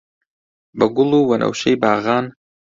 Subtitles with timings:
[0.77, 2.25] بە گوڵ و وەنەوشەی باغان